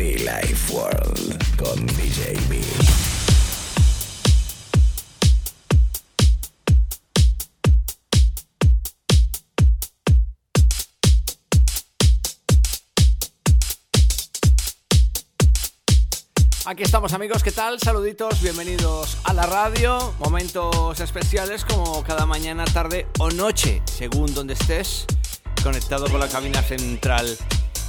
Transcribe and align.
Life 0.00 0.72
World 0.72 1.56
con 1.56 1.86
DJ. 1.86 2.34
Aquí 16.64 16.82
estamos 16.82 17.12
amigos, 17.12 17.42
¿qué 17.42 17.52
tal? 17.52 17.78
Saluditos, 17.78 18.40
bienvenidos 18.40 19.18
a 19.24 19.34
la 19.34 19.44
radio. 19.44 20.14
Momentos 20.18 20.98
especiales 21.00 21.66
como 21.66 22.02
cada 22.04 22.24
mañana, 22.24 22.64
tarde 22.64 23.06
o 23.18 23.30
noche, 23.30 23.82
según 23.84 24.32
donde 24.32 24.54
estés, 24.54 25.04
conectado 25.62 26.08
con 26.08 26.20
la 26.20 26.28
cabina 26.28 26.62
central. 26.62 27.36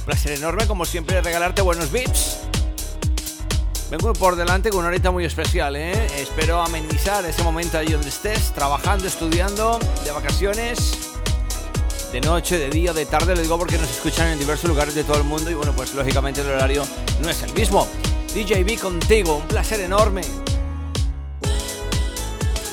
Placer 0.04 0.32
enorme, 0.32 0.66
como 0.66 0.84
siempre, 0.84 1.20
regalarte 1.20 1.62
buenos 1.62 1.92
beats. 1.92 2.38
Vengo 3.88 4.12
por 4.14 4.36
delante 4.36 4.70
con 4.70 4.80
una 4.80 4.88
horita 4.88 5.10
muy 5.10 5.24
especial, 5.24 5.76
¿eh? 5.76 5.92
Espero 6.16 6.60
amenizar 6.60 7.24
ese 7.24 7.42
momento 7.42 7.78
ahí 7.78 7.92
donde 7.92 8.08
estés, 8.08 8.52
trabajando, 8.52 9.06
estudiando, 9.06 9.78
de 10.04 10.10
vacaciones, 10.10 11.12
de 12.10 12.20
noche, 12.20 12.58
de 12.58 12.68
día, 12.70 12.92
de 12.92 13.06
tarde, 13.06 13.36
lo 13.36 13.42
digo 13.42 13.58
porque 13.58 13.78
nos 13.78 13.90
escuchan 13.90 14.28
en 14.28 14.38
diversos 14.38 14.68
lugares 14.68 14.94
de 14.94 15.04
todo 15.04 15.18
el 15.18 15.24
mundo 15.24 15.50
y 15.50 15.54
bueno, 15.54 15.72
pues 15.72 15.94
lógicamente 15.94 16.40
el 16.40 16.48
horario 16.48 16.84
no 17.20 17.28
es 17.28 17.42
el 17.42 17.52
mismo. 17.52 17.86
DJB 18.34 18.80
contigo, 18.80 19.36
un 19.36 19.46
placer 19.46 19.80
enorme. 19.80 20.22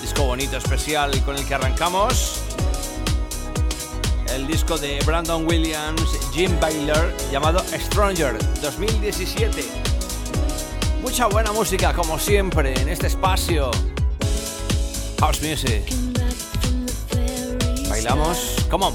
Disco 0.01 0.23
bonito, 0.23 0.57
especial 0.57 1.23
con 1.23 1.35
el 1.37 1.45
que 1.45 1.53
arrancamos. 1.53 2.41
El 4.33 4.45
disco 4.47 4.77
de 4.77 4.99
Brandon 5.05 5.45
Williams, 5.47 6.01
Jim 6.33 6.51
Baylor, 6.59 7.13
llamado 7.31 7.59
Stronger 7.59 8.37
2017. 8.61 9.63
Mucha 11.01 11.25
buena 11.27 11.51
música, 11.51 11.93
como 11.93 12.19
siempre, 12.19 12.73
en 12.79 12.89
este 12.89 13.07
espacio. 13.07 13.71
House 15.19 15.41
Music. 15.41 15.83
Bailamos, 17.89 18.55
come 18.69 18.85
on. 18.85 18.93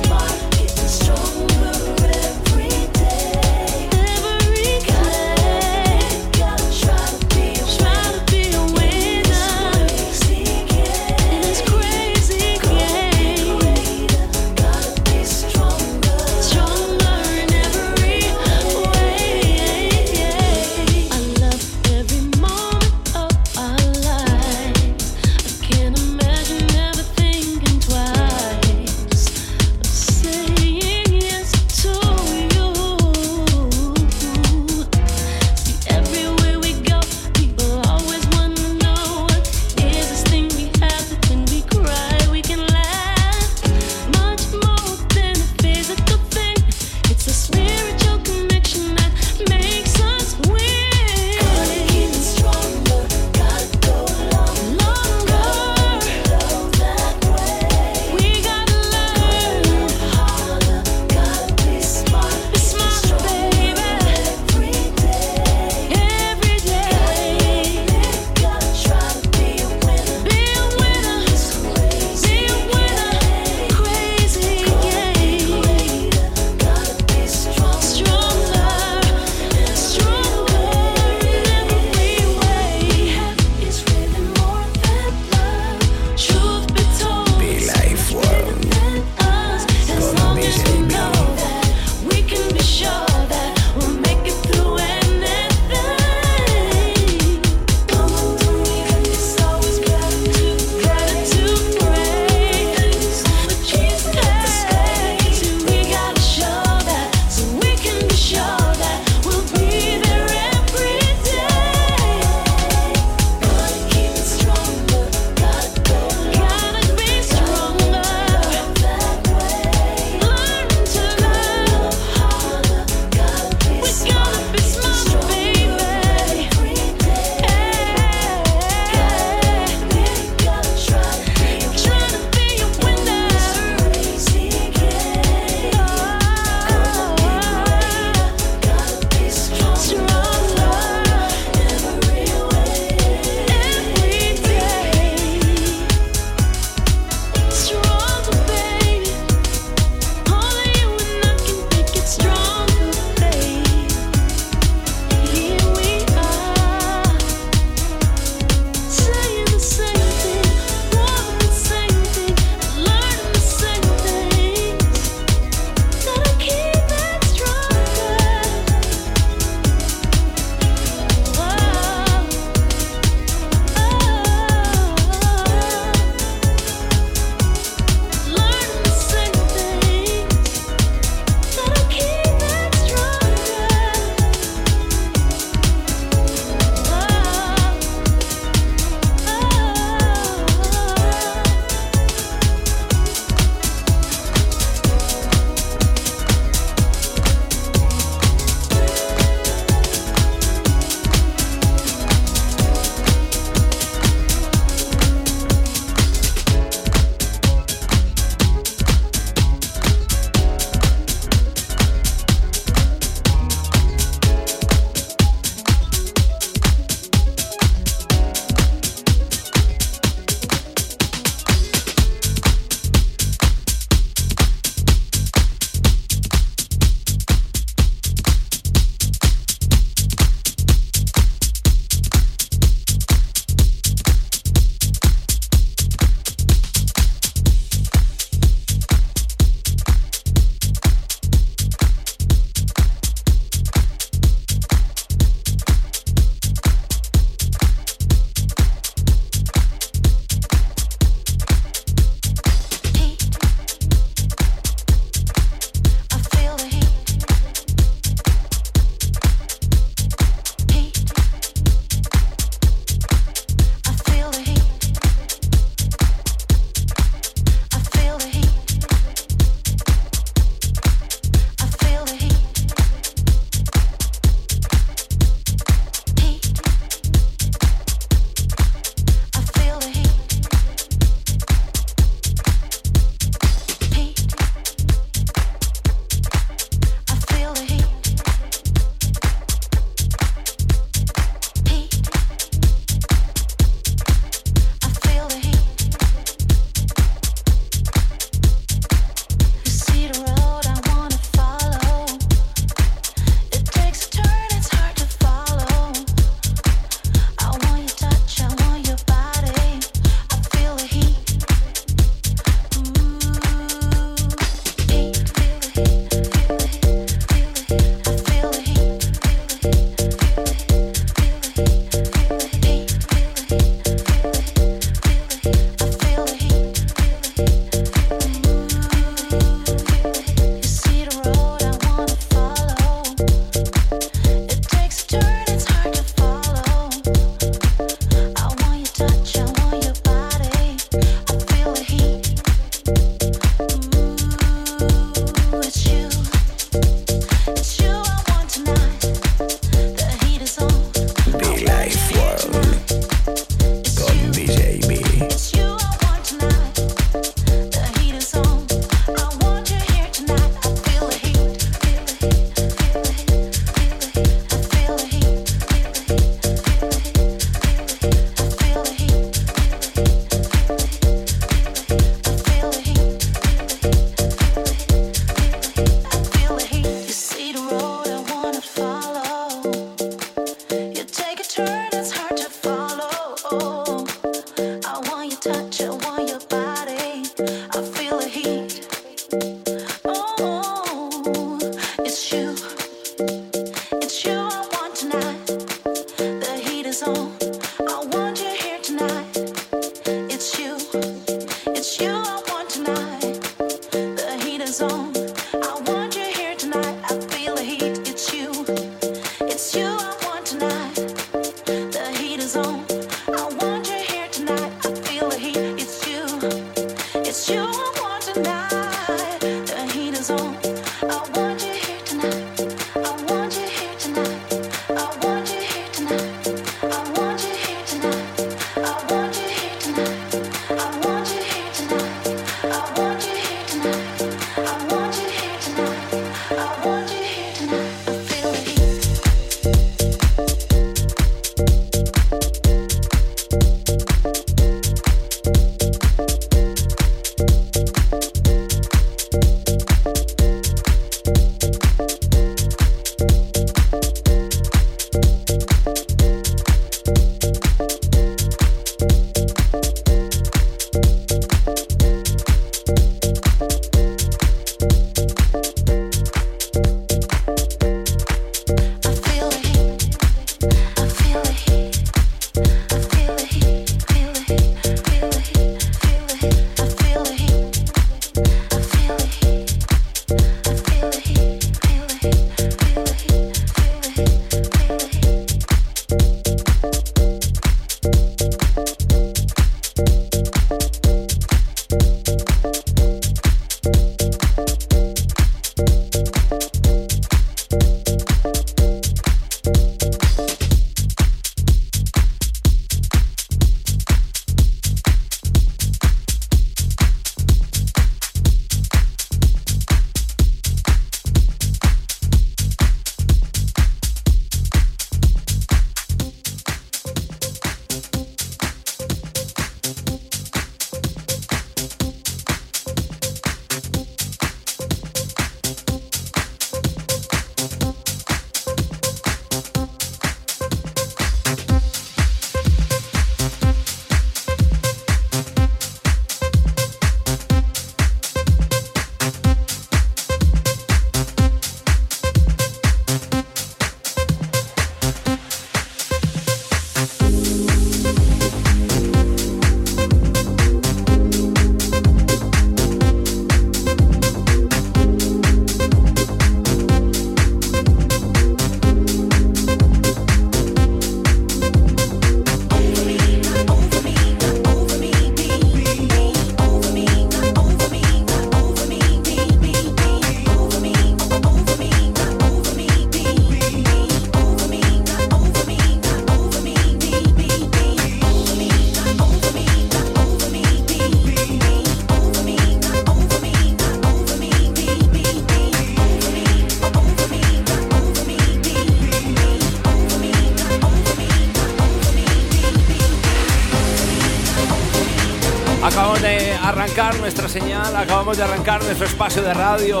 Acabamos 598.24 598.38
de 598.38 598.44
arrancar 598.44 598.82
nuestro 598.82 599.06
espacio 599.06 599.42
de 599.42 599.52
radio. 599.52 600.00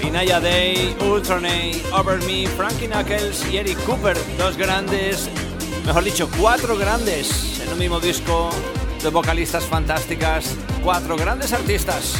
Inaya 0.00 0.38
Day, 0.38 0.94
Ultronate, 1.00 1.82
Over 1.92 2.22
Me, 2.22 2.46
Frankie 2.46 2.86
Knuckles 2.86 3.44
y 3.50 3.56
Eric 3.56 3.82
Cooper, 3.84 4.16
dos 4.38 4.56
grandes, 4.56 5.28
mejor 5.84 6.04
dicho, 6.04 6.30
cuatro 6.38 6.76
grandes 6.76 7.60
en 7.60 7.72
un 7.72 7.80
mismo 7.80 7.98
disco, 7.98 8.50
de 9.02 9.08
vocalistas 9.08 9.64
fantásticas, 9.64 10.54
cuatro 10.84 11.16
grandes 11.16 11.52
artistas. 11.52 12.14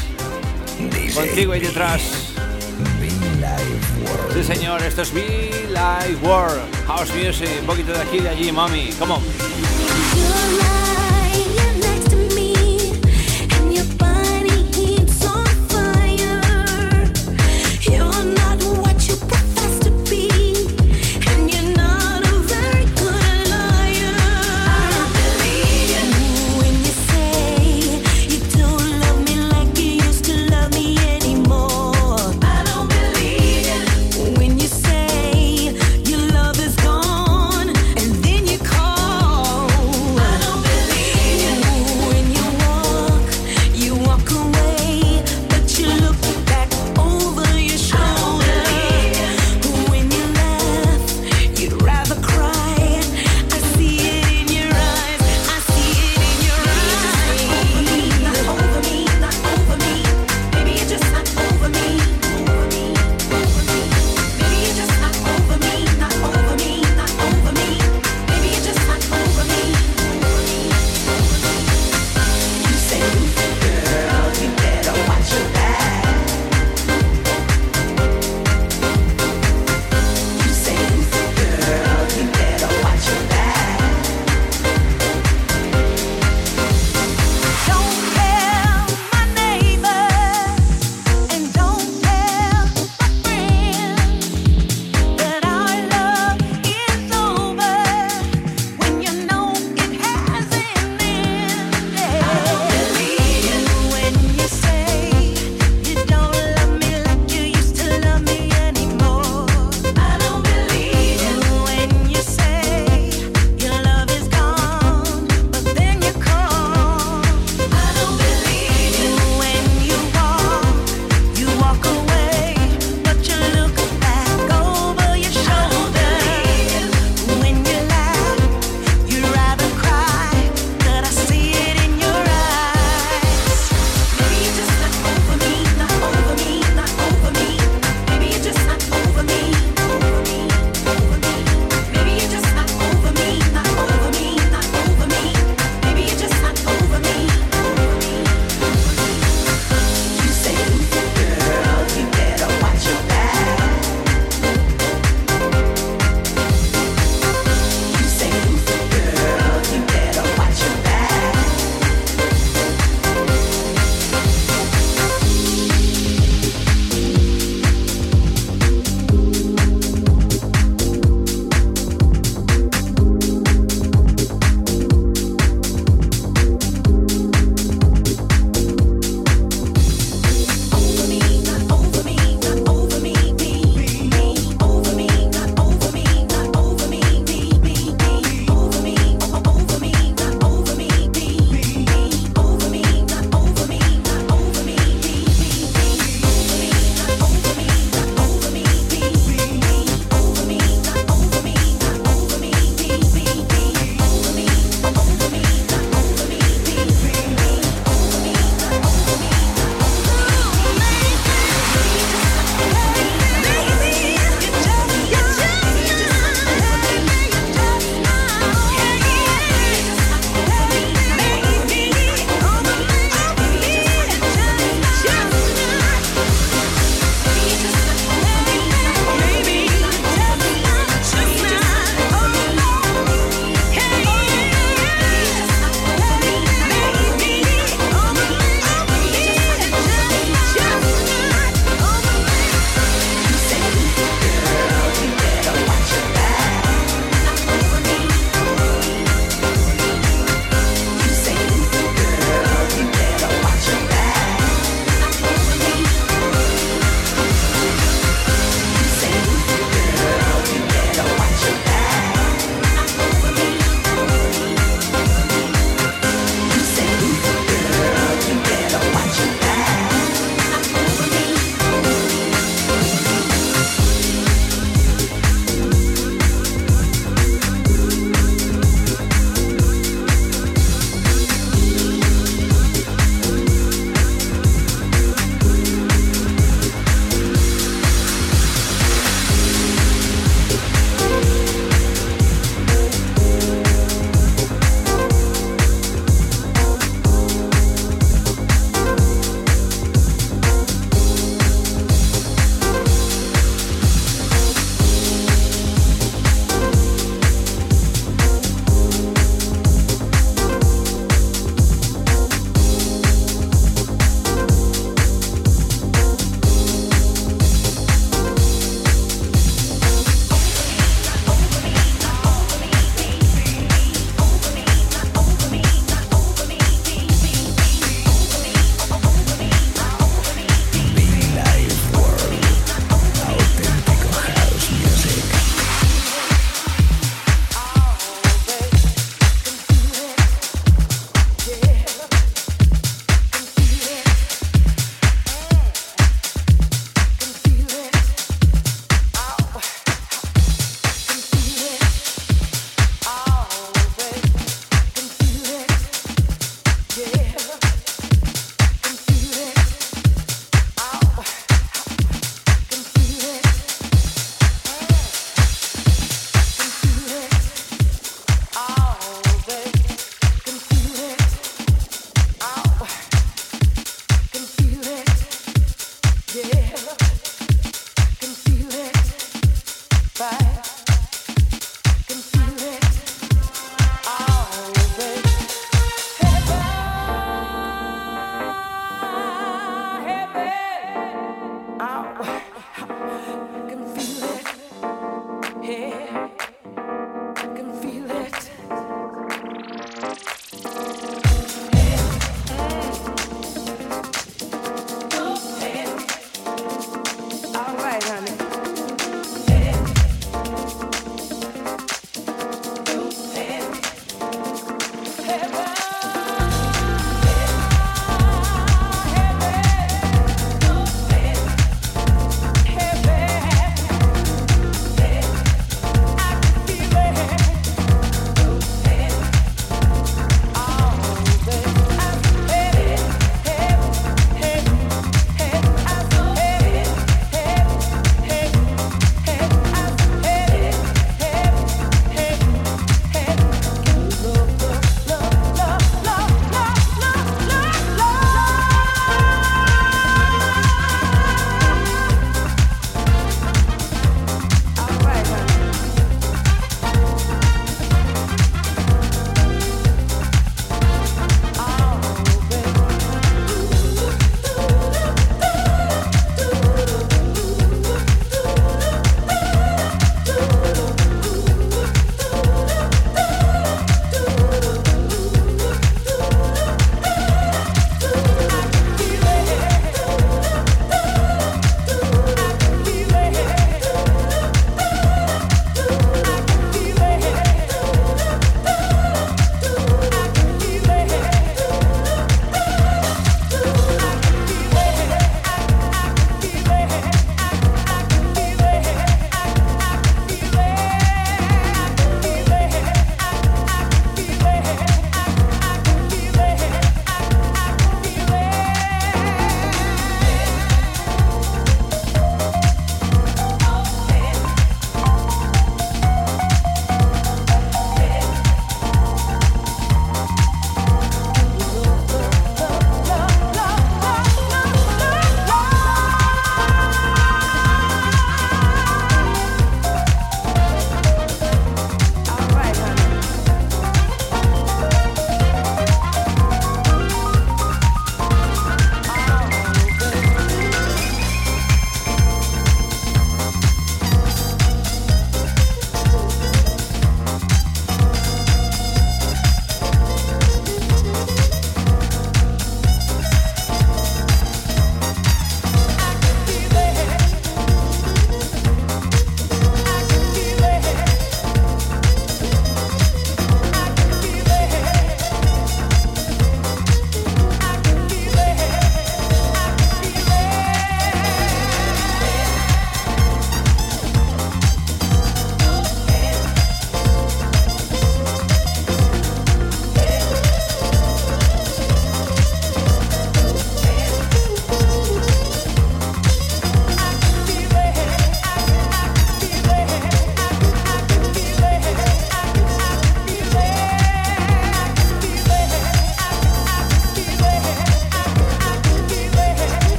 Contigo 1.15 1.53
ahí 1.53 1.61
detrás. 1.61 2.03
Sí, 4.35 4.43
señor, 4.43 4.83
esto 4.83 5.03
es 5.03 5.15
Be 5.15 5.69
Live 5.69 6.19
World, 6.21 6.63
House 6.89 7.15
Music, 7.15 7.49
un 7.61 7.67
poquito 7.67 7.93
de 7.93 8.01
aquí 8.01 8.17
y 8.17 8.23
de 8.23 8.29
allí, 8.29 8.51
mami. 8.51 8.91
Come 8.99 9.13
on. 9.13 9.23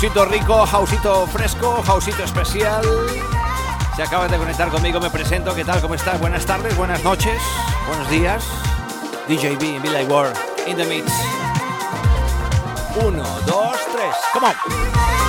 Hausito 0.00 0.24
rico, 0.26 0.54
hausito 0.64 1.26
fresco, 1.26 1.82
hausito 1.84 2.22
especial. 2.22 2.84
Si 3.96 4.00
acabas 4.00 4.30
de 4.30 4.38
conectar 4.38 4.68
conmigo, 4.68 5.00
me 5.00 5.10
presento. 5.10 5.52
¿Qué 5.56 5.64
tal? 5.64 5.80
¿Cómo 5.80 5.96
estás? 5.96 6.20
Buenas 6.20 6.46
tardes, 6.46 6.76
buenas 6.76 7.02
noches, 7.02 7.42
buenos 7.88 8.08
días. 8.08 8.44
DJB, 9.26 9.82
Billy 9.82 10.04
Ward, 10.04 10.36
in 10.68 10.76
the 10.76 10.84
mix. 10.84 11.12
Uno, 13.04 13.24
dos, 13.44 13.76
tres. 13.92 14.14
Come 14.32 14.46
on. 14.46 15.27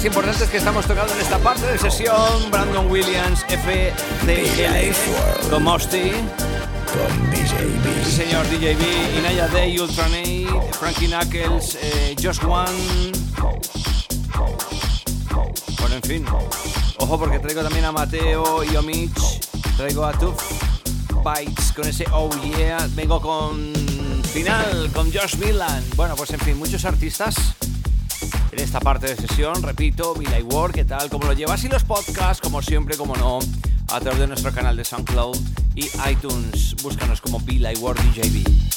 Artistas 0.00 0.16
importantes 0.16 0.48
que 0.48 0.56
estamos 0.56 0.86
tocando 0.86 1.12
en 1.12 1.20
esta 1.20 1.38
parte 1.40 1.66
de 1.66 1.76
sesión. 1.76 2.50
Brandon 2.50 2.90
Williams, 2.90 3.44
FDL, 3.44 4.94
con 5.50 5.62
Mosty. 5.62 6.12
Sí, 8.04 8.10
señor, 8.10 8.46
DJB, 8.48 9.18
Inaya 9.18 9.46
Day, 9.48 9.78
Ultranate, 9.78 10.48
Frankie 10.72 11.06
Knuckles, 11.06 11.76
eh, 11.82 12.16
Josh 12.18 12.42
One. 12.44 13.12
Bueno, 15.78 15.96
en 15.96 16.02
fin. 16.02 16.24
Ojo 16.96 17.18
porque 17.18 17.38
traigo 17.38 17.62
también 17.62 17.84
a 17.84 17.92
Mateo 17.92 18.64
y 18.64 18.74
Omich. 18.76 19.40
Traigo 19.76 20.06
a 20.06 20.12
Tuf 20.12 20.42
Bites 21.22 21.72
con 21.72 21.86
ese 21.86 22.06
Oh 22.12 22.30
Yeah. 22.42 22.88
Vengo 22.92 23.20
con 23.20 23.70
final, 24.32 24.90
con 24.94 25.12
Josh 25.12 25.36
Villan. 25.36 25.84
Bueno, 25.94 26.16
pues 26.16 26.30
en 26.30 26.40
fin, 26.40 26.58
muchos 26.58 26.86
artistas 26.86 27.36
esta 28.62 28.80
parte 28.80 29.06
de 29.06 29.16
sesión. 29.16 29.62
Repito, 29.62 30.14
Billy 30.14 30.42
Ward, 30.42 30.72
¿qué 30.72 30.84
tal? 30.84 31.08
¿Cómo 31.08 31.26
lo 31.26 31.32
llevas? 31.32 31.64
Y 31.64 31.68
los 31.68 31.84
podcasts, 31.84 32.40
como 32.40 32.60
siempre, 32.60 32.96
como 32.96 33.16
no, 33.16 33.38
a 33.88 34.00
través 34.00 34.20
de 34.20 34.26
nuestro 34.26 34.52
canal 34.52 34.76
de 34.76 34.84
SoundCloud 34.84 35.36
y 35.74 35.86
iTunes. 36.10 36.76
Búscanos 36.82 37.20
como 37.20 37.40
Billy 37.40 37.74
Ward 37.80 37.98
DJB. 37.98 38.69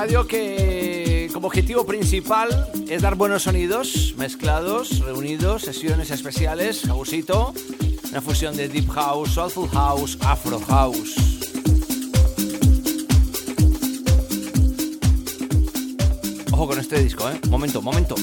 Radio 0.00 0.26
que 0.26 1.28
como 1.30 1.48
objetivo 1.48 1.84
principal 1.84 2.48
es 2.88 3.02
dar 3.02 3.16
buenos 3.16 3.42
sonidos 3.42 4.14
mezclados, 4.16 5.00
reunidos, 5.00 5.60
sesiones 5.60 6.10
especiales, 6.10 6.88
houseito, 6.88 7.52
una 8.10 8.22
fusión 8.22 8.56
de 8.56 8.70
deep 8.70 8.88
house, 8.88 9.32
soulful 9.32 9.68
house, 9.68 10.16
afro 10.22 10.58
house. 10.58 11.16
Ojo 16.50 16.66
con 16.66 16.78
este 16.78 17.02
disco, 17.02 17.28
eh. 17.28 17.38
Momento, 17.50 17.82
momento. 17.82 18.14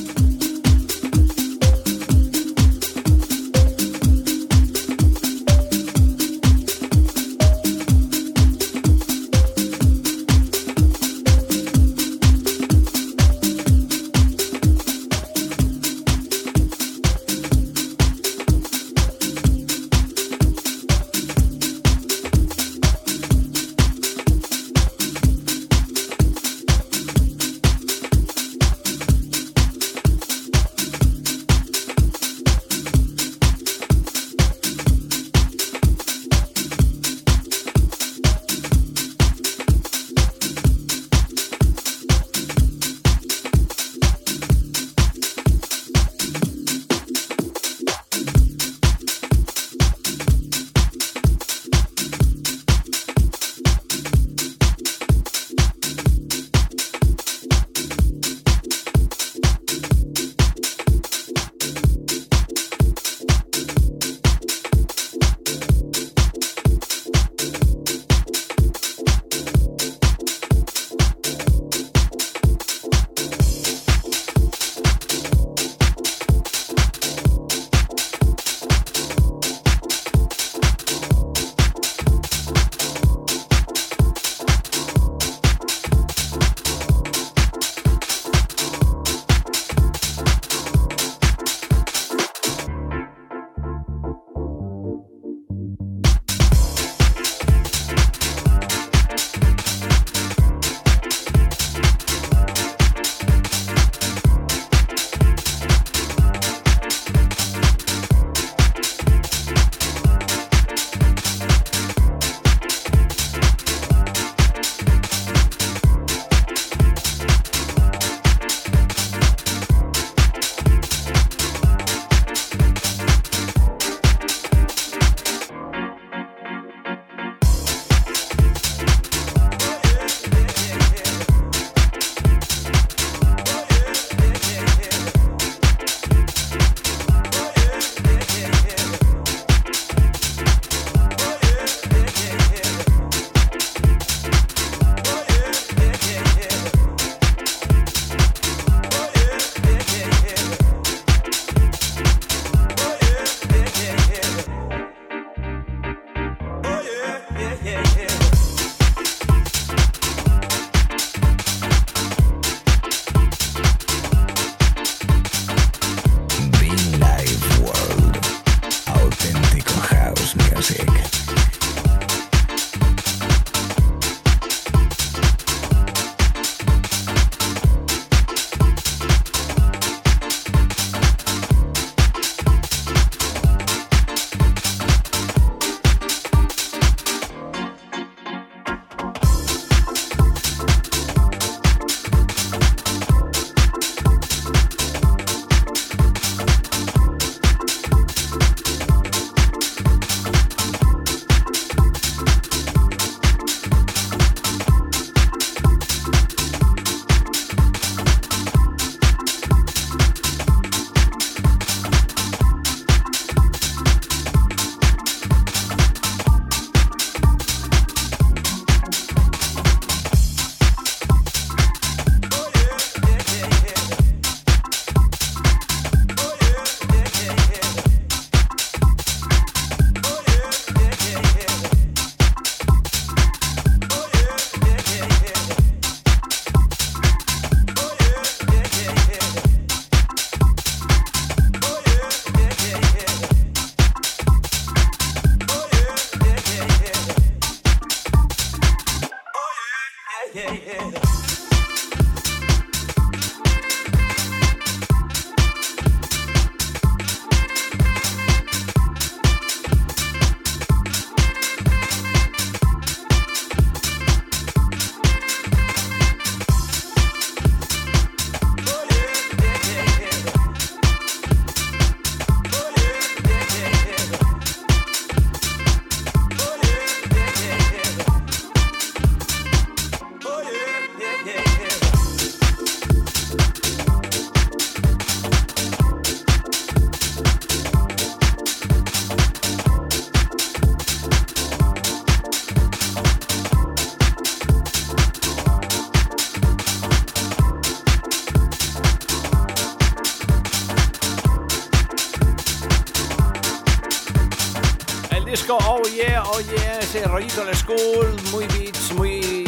rollito 307.07 307.41
old 307.41 307.55
school, 307.55 308.15
muy 308.31 308.45
beats, 308.47 308.91
muy 308.93 309.45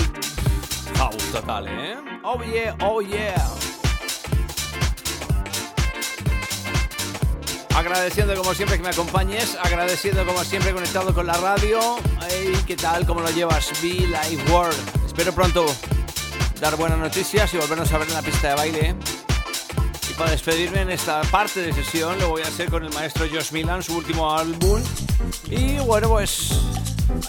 house 0.96 1.32
total, 1.32 1.68
¿eh? 1.68 1.98
Oh 2.24 2.42
yeah, 2.44 2.76
oh 2.82 3.02
yeah. 3.02 3.36
Agradeciendo 7.76 8.36
como 8.36 8.54
siempre 8.54 8.78
que 8.78 8.84
me 8.84 8.90
acompañes, 8.90 9.58
agradeciendo 9.62 10.26
como 10.26 10.44
siempre 10.44 10.74
conectado 10.74 11.14
con 11.14 11.26
la 11.28 11.34
radio. 11.34 11.80
Hey, 12.30 12.54
¿qué 12.68 12.76
tal? 12.76 13.06
¿Cómo 13.06 13.22
lo 13.22 13.30
llevas? 13.32 13.72
Be 13.82 14.06
Live 14.06 14.52
World. 14.52 14.78
Espero 15.06 15.34
pronto 15.34 15.66
dar 16.60 16.76
buenas 16.76 16.98
noticias 16.98 17.54
y 17.54 17.58
volvernos 17.58 17.92
a 17.94 17.98
ver 17.98 18.08
en 18.10 18.14
la 18.16 18.22
pista 18.22 18.50
de 18.50 18.56
baile. 18.56 18.96
Y 20.10 20.14
para 20.14 20.32
despedirme 20.32 20.82
en 20.82 20.92
esta 20.92 21.22
parte 21.22 21.62
de 21.62 21.72
sesión 21.72 22.20
lo 22.20 22.30
voy 22.30 22.42
a 22.42 22.48
hacer 22.48 22.70
con 22.70 22.84
el 22.84 22.94
maestro 22.94 23.26
Josh 23.32 23.52
Milan, 23.54 23.82
su 23.82 23.96
último 23.96 24.36
álbum. 24.36 24.82
Y 25.50 25.78
bueno, 25.80 26.10
pues 26.10 26.52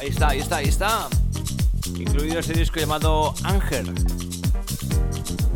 Ahí 0.01 0.09
está, 0.09 0.28
ahí 0.28 0.41
está, 0.41 0.57
ahí 0.57 0.68
está. 0.68 1.09
Incluido 1.99 2.39
este 2.39 2.53
disco 2.55 2.81
llamado 2.81 3.35
Ángel. 3.45 3.93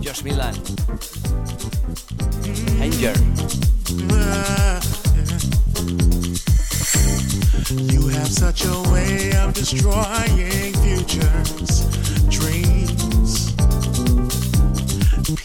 Josh 0.03 0.23
Milan. 0.23 0.55
Angel. 2.81 3.15
You 7.71 8.09
have 8.09 8.29
such 8.29 8.65
a 8.67 8.83
way 8.93 9.33
of 9.37 9.55
destroying 9.55 10.75
futures, 10.75 11.87
dreams. 12.29 13.55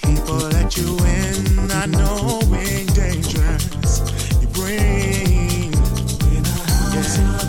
People 0.04 0.36
let 0.52 0.76
you 0.78 0.98
in, 1.06 1.68
not 1.68 1.90
knowing 1.90 2.86
dangers 2.88 4.02
you 4.42 4.48
bring. 4.50 5.72
Yes. 6.94 7.49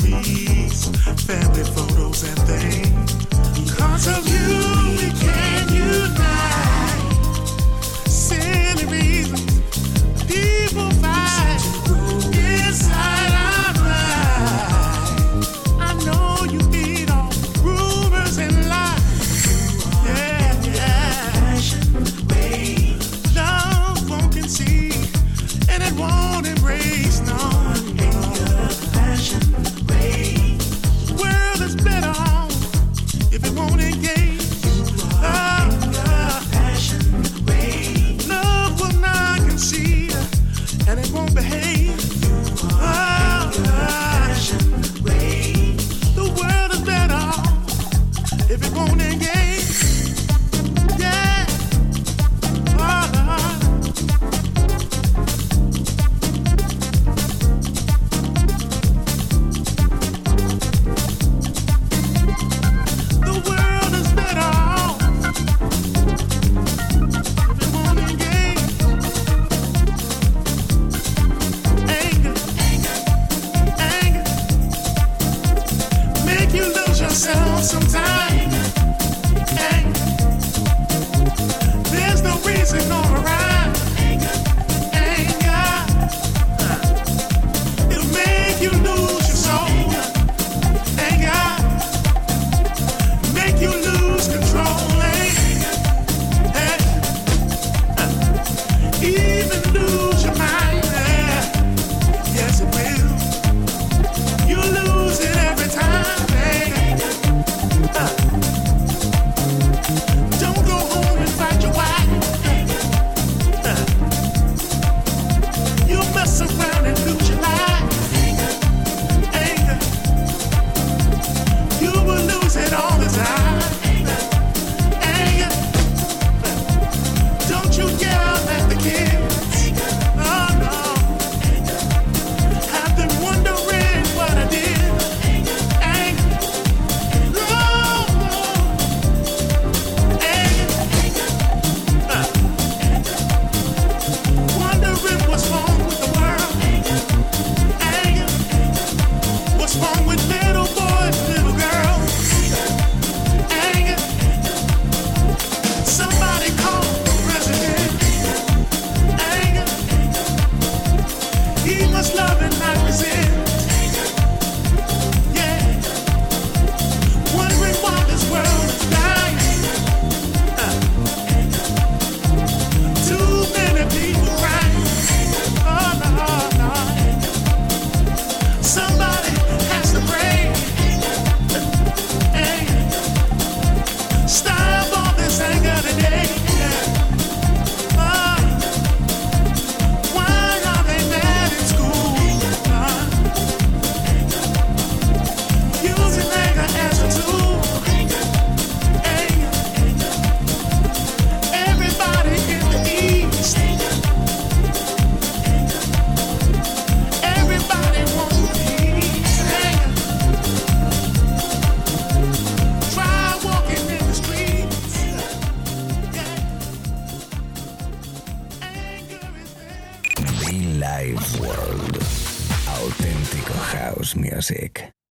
memories. 0.00 0.88
Family 1.26 1.51